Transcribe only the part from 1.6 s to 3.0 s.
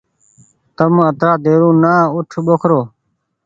نآ اوٺ ٻوکرو۔